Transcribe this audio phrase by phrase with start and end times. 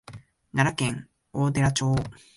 [0.51, 1.93] 奈良県王寺町